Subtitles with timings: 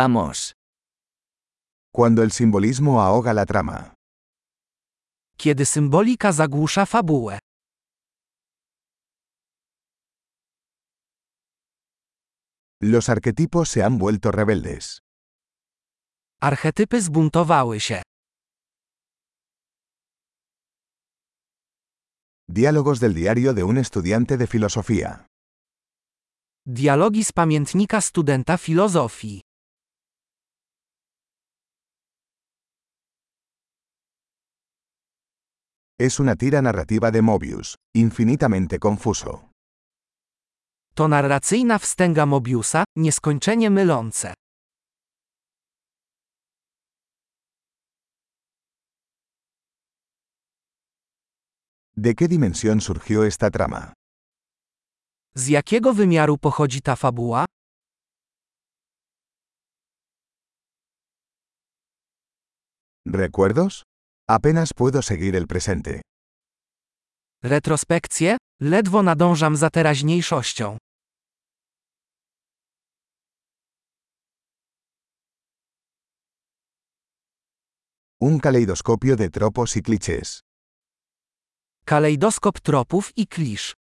[0.00, 0.52] Vamos.
[1.90, 3.94] Cuando el simbolismo ahoga la trama.
[5.38, 7.38] Kiedy symbolika zagłusza fabułę.
[12.82, 14.98] Los arquetipos se han vuelto rebeldes.
[16.40, 18.02] Archetypy zbuntowały się.
[22.48, 25.26] Diálogos del diario de un estudiante de filosofía.
[26.66, 29.45] Dialogi z pamiętnika studenta filozofii.
[35.98, 39.50] Es una tira narrativa de Mobius, infinitamente confuso.
[40.94, 44.34] To narracyjna wstęga Mobiusa, nieskończenie mylące.
[51.96, 53.92] ¿De qué dimensión surgió esta trama?
[55.34, 57.44] Z jakiego wymiaru pochodzi ta fabuła?
[63.06, 63.82] ¿Recuerdos?
[64.28, 66.02] Apenas puedo seguir el presente.
[67.42, 68.36] Retrospekcje?
[68.60, 70.78] Ledwo nadążam za teraźniejszością.
[78.20, 80.40] Un caleidoscopio de tropos y clichés.
[81.84, 83.74] Kalejdoskop tropów i klisz.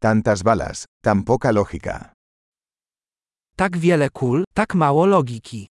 [0.00, 2.12] Tantas balas, tan poca lógica.
[3.56, 5.66] Tak wiele kul, tak mało logiki.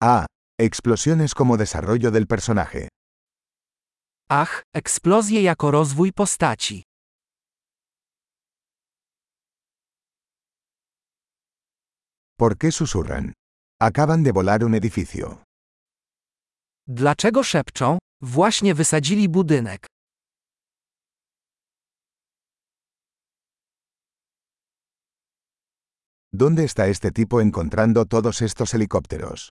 [0.00, 0.26] Ah,
[0.60, 2.88] explosiones como desarrollo del personaje.
[4.28, 6.82] Ach, eksplozje jako rozwój postaci.
[12.38, 13.32] ¿Por qué susurran?
[13.80, 15.42] Acaban de volar un edificio.
[16.86, 17.98] Dlaczego szepczą?
[18.22, 19.85] Właśnie wysadzili budynek.
[26.38, 29.48] ¿Dónde está este tipo encontrando todos estos helicópteros?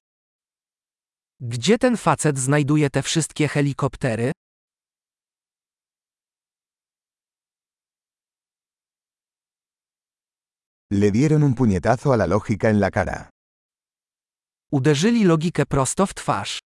[1.39, 4.31] Gdzie ten facet znajduje te wszystkie helikoptery?
[10.91, 13.29] Le dieron un puñetazo a la lógica en la cara.
[14.71, 16.59] Uderzyli logikę prosto w twarz.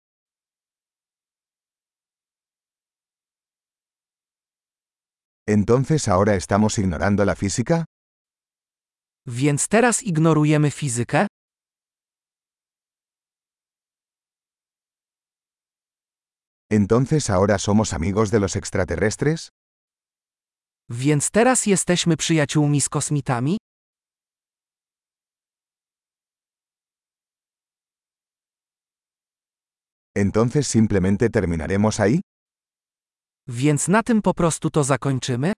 [5.46, 7.84] ¿Entonces ahora estamos ignorando la física?
[9.28, 11.26] Więc teraz ignorujemy fizykę?
[16.70, 19.48] ¿Entonces ahora somos amigos de los extraterrestres?
[20.90, 23.56] Więc teraz jesteśmy przyjaciółmi z kosmitami?
[30.16, 32.20] ¿Entonces simplemente terminaremos ahí?
[33.48, 35.52] Więc na tym po prostu to zakończymy?